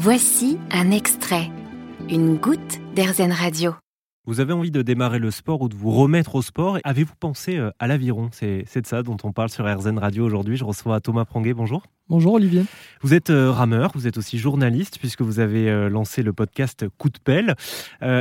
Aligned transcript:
Voici 0.00 0.58
un 0.70 0.92
extrait, 0.92 1.50
une 2.08 2.36
goutte 2.36 2.78
d'Airzen 2.94 3.32
Radio. 3.32 3.74
Vous 4.26 4.38
avez 4.38 4.52
envie 4.52 4.70
de 4.70 4.80
démarrer 4.80 5.18
le 5.18 5.32
sport 5.32 5.60
ou 5.60 5.68
de 5.68 5.74
vous 5.74 5.90
remettre 5.90 6.36
au 6.36 6.42
sport? 6.42 6.78
Avez-vous 6.84 7.14
pensé 7.18 7.56
euh, 7.56 7.72
à 7.80 7.88
l'aviron? 7.88 8.28
C'est 8.30 8.62
de 8.80 8.86
ça 8.86 9.02
dont 9.02 9.16
on 9.24 9.32
parle 9.32 9.48
sur 9.48 9.66
RZN 9.66 9.98
Radio 9.98 10.24
aujourd'hui. 10.24 10.56
Je 10.56 10.62
reçois 10.62 11.00
Thomas 11.00 11.24
Pranguet. 11.24 11.52
Bonjour. 11.52 11.82
Bonjour 12.08 12.34
Olivier. 12.34 12.64
Vous 13.02 13.12
êtes 13.12 13.30
euh, 13.30 13.50
rameur, 13.50 13.90
vous 13.92 14.06
êtes 14.06 14.18
aussi 14.18 14.38
journaliste 14.38 14.98
puisque 15.00 15.22
vous 15.22 15.40
avez 15.40 15.68
euh, 15.68 15.88
lancé 15.88 16.22
le 16.22 16.32
podcast 16.32 16.86
Coup 16.96 17.10
de 17.10 17.18
pelle. 17.18 17.56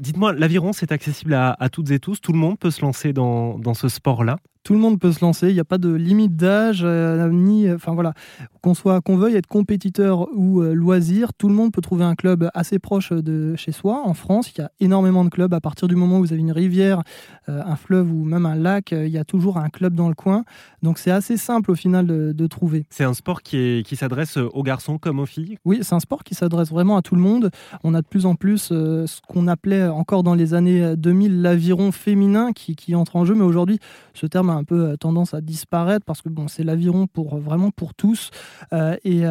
Dites-moi, 0.00 0.32
l'aviron, 0.32 0.72
c'est 0.72 0.90
accessible 0.90 1.34
à, 1.34 1.68
toutes 1.70 1.90
et 1.90 1.98
tous? 1.98 2.18
Tout 2.22 2.32
le 2.32 2.38
monde 2.38 2.58
peut 2.58 2.70
se 2.70 2.80
lancer 2.80 3.12
dans 3.12 3.74
ce 3.74 3.90
sport-là? 3.90 4.38
Tout 4.68 4.74
le 4.74 4.80
monde 4.80 5.00
peut 5.00 5.12
se 5.12 5.24
lancer. 5.24 5.48
Il 5.48 5.54
n'y 5.54 5.60
a 5.60 5.64
pas 5.64 5.78
de 5.78 5.90
limite 5.90 6.36
d'âge, 6.36 6.82
euh, 6.84 7.30
ni, 7.30 7.72
enfin 7.72 7.94
voilà, 7.94 8.12
qu'on 8.60 8.74
soit, 8.74 9.00
qu'on 9.00 9.16
veuille 9.16 9.34
être 9.34 9.46
compétiteur 9.46 10.28
ou 10.34 10.60
euh, 10.60 10.74
loisir, 10.74 11.32
tout 11.32 11.48
le 11.48 11.54
monde 11.54 11.72
peut 11.72 11.80
trouver 11.80 12.04
un 12.04 12.14
club 12.14 12.50
assez 12.52 12.78
proche 12.78 13.10
de 13.10 13.56
chez 13.56 13.72
soi. 13.72 14.02
En 14.04 14.12
France, 14.12 14.52
il 14.52 14.60
y 14.60 14.62
a 14.62 14.70
énormément 14.78 15.24
de 15.24 15.30
clubs. 15.30 15.54
À 15.54 15.62
partir 15.62 15.88
du 15.88 15.96
moment 15.96 16.18
où 16.18 16.20
vous 16.20 16.34
avez 16.34 16.42
une 16.42 16.52
rivière, 16.52 17.02
euh, 17.48 17.62
un 17.64 17.76
fleuve 17.76 18.12
ou 18.12 18.24
même 18.24 18.44
un 18.44 18.56
lac, 18.56 18.92
il 18.92 19.08
y 19.08 19.16
a 19.16 19.24
toujours 19.24 19.56
un 19.56 19.70
club 19.70 19.94
dans 19.94 20.10
le 20.10 20.14
coin. 20.14 20.44
Donc 20.82 20.98
c'est 20.98 21.12
assez 21.12 21.38
simple 21.38 21.70
au 21.70 21.74
final 21.74 22.06
de, 22.06 22.46
trouver. 22.46 22.84
C'est 22.90 23.04
un 23.04 23.14
sport 23.14 23.40
qui, 23.40 23.56
est, 23.56 23.86
qui 23.86 23.96
s'adresse 23.96 24.36
aux 24.36 24.62
garçons 24.62 24.98
comme 24.98 25.18
aux 25.18 25.26
filles? 25.26 25.56
Oui, 25.64 25.78
c'est 25.80 25.94
un 25.94 26.00
sport 26.00 26.24
qui 26.24 26.34
s'adresse 26.34 26.68
vraiment 26.68 26.98
à 26.98 27.02
tout 27.02 27.14
le 27.14 27.22
monde. 27.22 27.50
On 27.84 27.94
a 27.94 28.02
de 28.02 28.06
plus 28.06 28.26
en 28.26 28.34
plus 28.34 28.58
ce 28.68 29.20
qu'on 29.26 29.48
appelait 29.48 29.88
encore 29.88 30.22
dans 30.22 30.34
les 30.34 30.52
années 30.52 30.94
2000 30.94 31.40
l'aviron 31.40 31.90
féminin 31.90 32.52
qui, 32.52 32.76
qui 32.76 32.94
entre 32.94 33.16
en 33.16 33.24
jeu, 33.24 33.34
mais 33.34 33.44
aujourd'hui 33.44 33.78
ce 34.12 34.26
terme 34.26 34.50
a 34.50 34.57
un 34.58 34.64
peu 34.64 34.90
euh, 34.90 34.96
tendance 34.96 35.34
à 35.34 35.40
disparaître 35.40 36.04
parce 36.04 36.22
que 36.22 36.28
bon, 36.28 36.48
c'est 36.48 36.64
l'aviron 36.64 37.06
pour 37.06 37.34
euh, 37.34 37.40
vraiment 37.40 37.70
pour 37.70 37.94
tous. 37.94 38.30
Euh, 38.72 38.96
et 39.04 39.22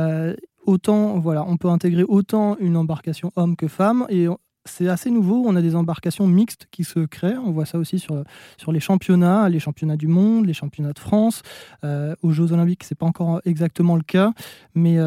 autant, 0.66 1.20
voilà, 1.20 1.46
on 1.48 1.58
peut 1.58 1.70
intégrer 1.70 2.04
autant 2.04 2.58
une 2.60 2.76
embarcation 2.76 3.32
homme 3.36 3.56
que 3.56 3.68
femme. 3.68 4.06
Et 4.10 4.28
c'est 4.66 4.88
assez 4.90 5.10
nouveau. 5.10 5.44
On 5.46 5.56
a 5.56 5.62
des 5.62 5.76
embarcations 5.76 6.28
mixtes 6.28 6.68
qui 6.72 6.84
se 6.84 7.00
créent. 7.06 7.38
On 7.38 7.52
voit 7.52 7.66
ça 7.66 7.78
aussi 7.78 8.00
sur, 8.00 8.24
sur 8.58 8.72
les 8.72 8.80
championnats, 8.80 9.48
les 9.50 9.60
championnats 9.60 9.96
du 9.96 10.08
monde, 10.08 10.46
les 10.46 10.54
championnats 10.54 10.94
de 10.94 11.00
France. 11.00 11.42
aux 11.84 12.32
Jeux 12.32 12.52
Olympiques, 12.52 12.84
c'est 12.84 12.98
pas 12.98 13.06
encore 13.06 13.42
exactement 13.46 13.96
le 13.96 14.04
cas, 14.04 14.34
mais 14.76 14.98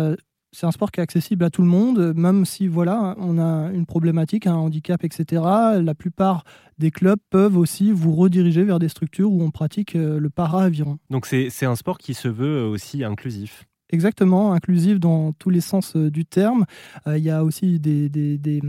c'est 0.52 0.66
un 0.66 0.72
sport 0.72 0.90
qui 0.90 1.00
est 1.00 1.02
accessible 1.02 1.44
à 1.44 1.50
tout 1.50 1.62
le 1.62 1.68
monde, 1.68 2.12
même 2.16 2.44
si 2.44 2.66
voilà, 2.66 3.14
on 3.18 3.38
a 3.38 3.70
une 3.72 3.86
problématique, 3.86 4.46
un 4.46 4.54
handicap, 4.54 5.04
etc. 5.04 5.42
La 5.80 5.94
plupart 5.94 6.44
des 6.78 6.90
clubs 6.90 7.20
peuvent 7.30 7.56
aussi 7.56 7.92
vous 7.92 8.14
rediriger 8.14 8.64
vers 8.64 8.78
des 8.78 8.88
structures 8.88 9.30
où 9.30 9.42
on 9.42 9.50
pratique 9.50 9.94
euh, 9.94 10.18
le 10.18 10.30
para-aviron. 10.30 10.98
Donc 11.10 11.26
c'est 11.26 11.66
un 11.66 11.76
sport 11.76 11.98
qui 11.98 12.14
se 12.14 12.28
veut 12.28 12.64
aussi 12.64 13.04
inclusif 13.04 13.66
Exactement, 13.92 14.52
inclusif 14.52 15.00
dans 15.00 15.32
tous 15.32 15.50
les 15.50 15.60
sens 15.60 15.96
euh, 15.96 16.10
du 16.10 16.24
terme. 16.24 16.64
Euh, 17.06 17.18
il 17.18 17.24
y 17.24 17.30
a 17.30 17.42
aussi 17.44 17.80
des, 17.80 18.08
des, 18.08 18.38
des, 18.38 18.60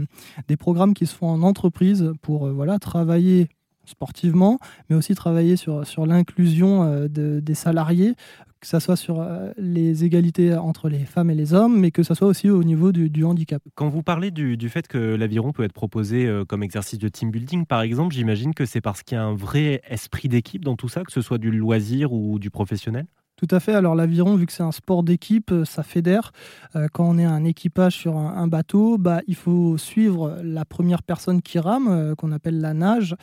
des, 0.48 0.56
programmes 0.56 0.94
qui 0.94 1.06
se 1.06 1.14
font 1.14 1.28
en 1.28 1.42
entreprise 1.42 2.12
pour 2.22 2.48
voilà, 2.48 2.78
travailler 2.80 3.48
sportivement, 3.84 4.58
mais 4.88 4.96
aussi 4.96 5.14
travailler 5.14 5.56
sur, 5.56 5.86
sur 5.86 6.06
l'inclusion 6.06 7.06
des 7.08 7.54
salariés, 7.54 8.14
que 8.62 8.68
ce 8.68 8.78
soit 8.78 8.96
sur 8.96 9.20
euh, 9.20 9.50
les 9.58 10.04
égalités 10.04 10.54
entre 10.54 10.88
les 10.88 11.04
femmes 11.04 11.30
et 11.30 11.34
les 11.34 11.52
hommes, 11.52 11.78
mais 11.78 11.90
que 11.90 12.04
ce 12.04 12.14
soit 12.14 12.28
aussi 12.28 12.48
au 12.48 12.62
niveau 12.62 12.92
du, 12.92 13.24
handicap. 13.24 13.60
Quand 13.74 13.88
vous 13.88 14.04
parlez 14.04 14.30
du, 14.30 14.56
du 14.56 14.68
fait 14.68 14.86
que 14.86 14.98
l'aviron 14.98 15.52
peut 15.52 15.64
être 15.64 15.72
proposé 15.72 16.26
euh, 16.26 16.44
comme 16.44 16.62
exercice 16.62 17.00
de 17.00 17.08
team 17.08 17.32
building, 17.32 17.66
par 17.66 17.82
exemple, 17.82 18.14
j'imagine 18.14 18.54
que 18.54 18.64
c'est 18.64 18.80
parce 18.80 19.02
qu'il 19.02 19.16
y 19.16 19.18
a 19.18 19.24
un 19.24 19.34
vrai 19.34 19.82
esprit 19.88 20.28
d'équipe 20.28 20.64
dans 20.64 20.76
tout 20.76 20.88
ça, 20.88 21.02
que 21.02 21.10
ce 21.10 21.20
soit 21.20 21.38
du 21.38 21.50
loisir 21.50 22.12
ou 22.12 22.38
du 22.38 22.50
professionnel? 22.50 23.06
Tout 23.42 23.52
à 23.56 23.58
fait. 23.58 23.74
Alors 23.74 23.96
l'aviron, 23.96 24.36
vu 24.36 24.46
que 24.46 24.52
c'est 24.52 24.62
un 24.62 24.70
sport 24.70 25.02
d'équipe, 25.02 25.50
euh, 25.50 25.64
ça 25.64 25.82
fédère. 25.82 26.32
Euh, 26.76 26.86
quand 26.92 27.08
on 27.08 27.18
est 27.18 27.24
un 27.24 27.42
équipage 27.42 27.96
sur 27.96 28.16
un, 28.16 28.46
bateau, 28.46 28.98
bah, 28.98 29.20
il 29.26 29.34
faut 29.34 29.76
suivre 29.78 30.38
la 30.44 30.64
première 30.64 31.02
personne 31.02 31.42
qui 31.42 31.58
rame, 31.58 31.88
euh, 31.88 32.14
qu'on 32.14 32.30
appelle 32.30 32.60
la 32.60 32.72
nage, 32.72 33.16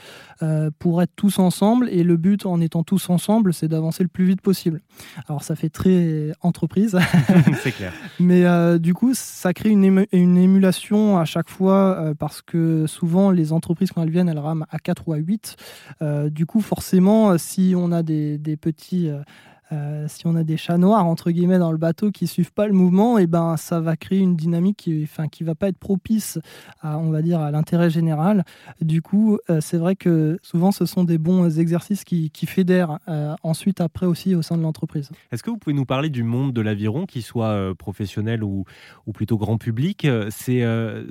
pour 0.78 1.02
être 1.02 1.14
tous 1.16 1.39
ensemble. 1.39 1.88
Et 1.89 2.03
le 2.03 2.17
but, 2.17 2.45
en 2.45 2.59
étant 2.59 2.84
tous 2.84 3.10
ensemble, 3.10 3.54
c'est 3.54 3.70
d'avancer 3.70 4.04
le 4.04 4.10
plus 4.10 4.26
vite 4.26 4.42
possible. 4.42 4.82
Alors 5.27 5.44
ça 5.44 5.55
fait 5.55 5.70
très 5.70 6.33
entreprise. 6.42 6.98
c'est 7.64 7.71
clair. 7.71 7.94
Mais 8.20 8.44
du 8.80 8.94
coup, 8.94 9.14
ça 9.14 9.54
crée 9.54 9.70
une, 9.70 10.05
une 10.11 10.38
émulation 10.38 11.17
à 11.17 11.26
chaque 11.26 11.49
fois, 11.49 12.14
parce 12.20 12.42
que 12.42 12.88
souvent, 12.88 13.32
les 13.32 13.54
entreprises, 13.54 13.92
quand 13.92 14.04
elles 14.04 14.10
viennent, 14.10 14.30
elles 14.30 14.39
rament 14.39 14.65
à 14.70 14.80
4 14.80 15.08
ou 15.08 15.14
à 15.14 15.17
8. 15.17 15.55
du 16.30 16.45
coup, 16.45 16.61
forcément, 16.61 17.38
si 17.38 17.73
on 17.76 17.92
a 17.92 18.04
des, 18.04 18.38
des 18.38 18.58
petits 18.58 19.10
euh, 19.72 20.06
si 20.08 20.26
on 20.28 20.36
a 20.36 20.44
des 20.44 20.58
chats 20.58 20.78
noirs 20.78 21.06
entre 21.06 21.32
guillemets 21.32 21.60
dans 21.60 21.72
le 21.72 21.78
bateau 21.78 22.12
qui 22.12 22.28
suivent 22.28 22.54
pas 22.54 22.68
le 22.68 22.74
mouvement, 22.74 23.20
et 23.20 23.24
eh 23.24 23.28
ben 23.28 23.58
ça 23.58 23.80
va 23.80 23.96
créer 23.96 24.20
une 24.20 24.36
dynamique 24.36 24.78
qui, 24.78 25.02
enfin, 25.04 25.28
qui 25.28 25.44
va 25.44 25.56
pas 25.56 25.68
être 25.68 25.78
propice 25.78 26.40
à, 26.82 26.98
on 26.98 27.12
va 27.12 27.22
dire, 27.22 27.40
à 27.40 27.52
l'intérêt 27.52 27.90
général. 27.90 28.46
Du 28.82 29.02
coup, 29.02 29.38
euh, 29.50 29.62
c'est 29.62 29.78
vrai 29.78 29.96
que 29.96 30.40
souvent 30.42 30.72
ce 30.72 30.86
sont 30.86 31.04
des 31.04 31.18
bons 31.18 31.60
exercices 31.60 32.04
qui, 32.04 32.32
fédèrent 32.48 33.00
euh, 33.08 33.36
ensuite 33.44 33.80
après 33.82 34.06
aussi 34.06 34.34
au 34.34 34.42
sein 34.42 34.58
de 34.58 34.64
l'entreprise. 34.64 35.12
Est-ce 35.32 35.44
que 35.44 35.52
vous 35.52 35.58
pouvez 35.58 35.76
nous 35.76 35.86
parler 35.86 36.10
du 36.10 36.24
monde 36.24 36.54
de 36.54 36.62
l'aviron, 36.62 37.06
qu'il 37.06 37.22
soit 37.22 37.76
professionnel 37.78 38.44
ou, 38.44 38.64
ou, 39.06 39.12
plutôt 39.12 39.38
grand 39.38 39.58
public? 39.58 40.08
C'est 40.30 40.66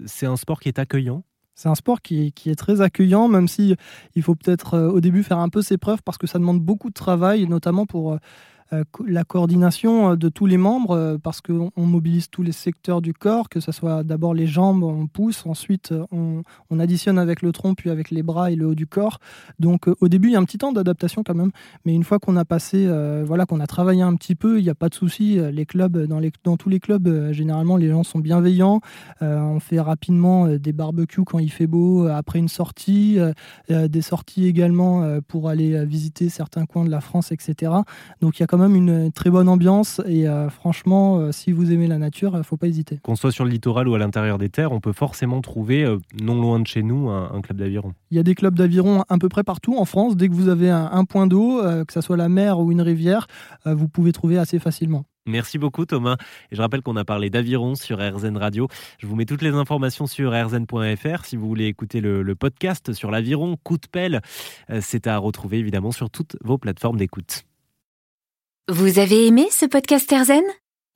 c'est 0.07 0.27
un 0.27 0.37
sport 0.37 0.61
qui 0.61 0.69
est 0.69 0.79
accueillant? 0.79 1.23
C'est 1.59 1.69
un 1.69 1.75
sport 1.75 2.03
qui, 2.03 2.33
est 2.47 2.55
très 2.55 2.81
accueillant, 2.83 3.27
même 3.27 3.49
si 3.49 3.75
il 4.15 4.23
faut 4.23 4.37
peut-être 4.37 4.79
au 4.79 5.01
début 5.01 5.25
faire 5.25 5.41
un 5.41 5.49
peu 5.49 5.61
ses 5.61 5.77
preuves 5.77 6.03
parce 6.05 6.17
que 6.17 6.29
ça 6.29 6.39
demande 6.39 6.61
beaucoup 6.61 6.89
de 6.89 6.95
travail, 6.95 7.49
notamment 7.49 7.85
pour 7.85 8.13
euh, 8.13 8.19
la 9.07 9.25
coordination 9.25 10.13
euh, 10.13 10.17
de 10.17 10.29
tous 10.29 10.47
les 10.47 10.57
membres, 10.57 10.93
euh, 10.93 11.19
parce 11.19 11.41
qu'on 11.41 11.71
mobilise 11.77 12.29
tous 12.31 12.43
les 12.43 12.53
secteurs 12.53 13.01
du 13.01 13.15
corps, 13.15 13.49
que 13.49 13.61
ce 13.61 13.73
soit 13.73 14.05
d'abord 14.05 14.35
les 14.35 14.47
jambes, 14.47 14.83
on 14.83 15.07
pousse, 15.07 15.47
ensuite 15.47 15.95
on, 16.13 16.43
additionne 16.79 17.19
avec 17.19 17.43
le 17.43 17.51
tronc, 17.51 17.75
puis 17.75 17.91
avec 17.91 18.11
les 18.11 18.23
bras 18.23 18.53
et 18.53 18.57
le 18.57 18.67
haut 18.67 18.75
du 18.75 18.87
corps. 18.87 19.19
Donc 19.59 19.89
au 20.01 20.09
début, 20.09 20.29
il 20.29 20.33
y 20.33 20.37
a 20.37 20.39
un 20.39 20.45
petit 20.45 20.59
temps 20.59 20.73
d'adaptation 20.73 21.25
quand 21.25 21.35
même, 21.35 21.51
mais 21.85 21.93
une 21.93 22.05
fois 22.05 22.21
qu'on 22.21 22.37
a 22.37 22.45
passé, 22.45 22.89
voilà, 23.25 23.47
qu'on 23.47 23.59
a 23.59 23.67
travaillé 23.67 24.03
un 24.03 24.15
petit 24.15 24.37
peu, 24.37 24.61
il 24.61 24.63
n'y 24.63 24.71
a 24.71 24.77
pas 24.77 24.89
de 24.89 24.95
souci. 24.95 25.39
Les 25.53 25.67
clubs, 25.67 26.07
dans, 26.07 26.21
les, 26.21 26.31
dans 26.45 26.57
tous 26.57 26.69
les 26.69 26.79
clubs, 26.79 27.33
généralement, 27.33 27.77
les 27.77 27.89
gens 27.89 28.05
sont 28.05 28.21
bienveillants. 28.21 28.81
on 29.21 29.59
fait 29.59 29.81
rapidement 29.81 30.47
des 30.47 30.73
barbecues 30.73 31.25
quand 31.25 31.41
il 31.41 31.51
fait 31.51 31.67
beau, 31.67 32.07
après 32.07 32.39
une 32.39 32.49
sortie, 32.49 33.19
des 33.69 34.03
sorties 34.03 34.47
également 34.47 35.19
pour 35.27 35.49
aller 35.49 35.85
visiter 35.85 36.29
certains 36.29 36.65
coins 36.65 36.85
de 36.85 36.91
la 36.91 37.01
France, 37.01 37.33
etc. 37.33 37.73
Donc 38.21 38.39
il 38.39 38.43
y 38.43 38.45
a 38.45 38.47
quand 38.47 38.58
même 38.59 38.77
une 38.77 39.11
très 39.13 39.31
bonne 39.31 39.49
ambiance 39.49 40.01
et 40.07 40.29
euh, 40.29 40.51
franchement, 40.51 41.19
euh, 41.19 41.33
si 41.33 41.53
vous 41.53 41.73
aimez 41.73 41.87
la 41.87 41.99
nature, 41.99 42.33
il 42.35 42.39
ne 42.39 42.43
faut 42.43 42.57
pas 42.57 42.67
hésiter. 42.67 42.99
Qu'on 43.03 43.17
soit 43.17 43.33
sur 43.33 43.45
le 43.45 43.51
littoral 43.51 43.89
ou 43.89 43.95
à 43.95 43.99
l'intérieur 43.99 44.39
des 44.39 44.49
terres, 44.49 44.73
on 44.73 44.81
peut 44.81 44.93
forcément 44.93 45.41
trouver, 45.41 45.85
euh, 45.85 45.99
non 46.21 46.41
loin 46.41 46.61
de 46.61 46.67
chez 46.67 46.83
nous, 46.83 47.09
un, 47.09 47.41
club 47.41 47.59
d'aviron. 47.59 47.95
Il 48.11 48.17
y 48.17 48.21
a 48.21 48.23
des 48.23 48.35
clubs 48.35 48.55
d'aviron 48.55 49.05
à 49.09 49.19
peu 49.19 49.29
près 49.29 49.45
partout 49.45 49.77
en 49.79 49.85
France. 49.85 50.17
Dès 50.17 50.29
que 50.29 50.35
vous 50.35 50.49
avez 50.49 50.71
un, 50.71 51.05
point 51.05 51.27
d'eau, 51.27 51.63
que 51.87 51.93
ce 51.93 52.01
soit 52.01 52.17
la 52.17 52.29
mer 52.29 52.59
ou 52.59 52.73
une 52.73 52.83
rivière, 52.83 53.27
vous 53.65 53.89
pouvez 53.89 54.13
trouver 54.13 54.39
assez 54.39 54.59
facilement. 54.59 55.05
Merci 55.27 55.59
beaucoup 55.59 55.87
Thomas. 55.87 56.17
Et 56.51 56.57
je 56.57 56.61
rappelle 56.61 56.83
qu'on 56.83 56.97
a 56.97 57.05
parlé 57.05 57.31
d'aviron 57.31 57.75
sur 57.77 57.99
RZN 57.99 58.37
Radio. 58.37 58.67
Je 58.99 59.07
vous 59.07 59.15
mets 59.15 59.27
toutes 59.27 59.43
les 59.43 59.55
informations 59.55 60.07
sur 60.07 60.33
rzn.fr 60.33 61.25
si 61.25 61.37
vous 61.37 61.47
voulez 61.47 61.67
écouter 61.67 62.01
le, 62.01 62.23
le 62.23 62.35
podcast 62.35 62.93
sur 62.93 63.11
l'aviron, 63.11 63.57
coup 63.63 63.79
de 63.79 63.87
pelle. 63.91 64.21
C'est 64.81 65.07
à 65.07 65.17
retrouver 65.19 65.59
évidemment 65.59 65.93
sur 65.93 66.11
toutes 66.11 66.37
vos 66.43 66.59
plateformes 66.59 66.97
d'écoute. 66.97 67.45
Vous 68.71 68.99
avez 68.99 69.27
aimé 69.27 69.49
ce 69.51 69.65
podcast 69.65 70.13
Erzen 70.13 70.45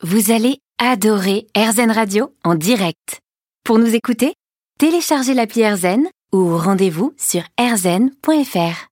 Vous 0.03 0.31
allez 0.31 0.59
adorer 0.77 1.47
Erzen 1.55 1.91
Radio 1.91 2.35
en 2.45 2.55
direct. 2.55 3.21
Pour 3.65 3.79
nous 3.79 3.95
écouter, 3.95 4.35
téléchargez 4.79 5.33
l'appli 5.33 5.63
Erzen 5.63 6.07
ou 6.35 6.59
rendez-vous 6.59 7.15
sur 7.17 7.41
erzen.fr. 7.57 8.89